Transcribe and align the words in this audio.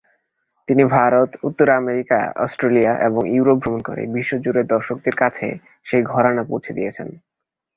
তিনি 0.67 0.83
ভারত, 0.93 1.29
উত্তর 1.43 1.67
America, 1.81 2.19
Australia 2.37 2.93
এবং 3.07 3.21
ইউরোপ 3.35 3.57
ভ্রমণ 3.61 3.81
করে 3.81 4.01
বিশ্বজুড়ে 4.07 4.61
দর্শকদের 4.73 5.15
কাছে 5.15 5.47
সেই 5.85 6.03
ঘরানা 6.03 6.43
পৌঁছে 6.43 6.71
দিয়েছেন। 6.73 7.07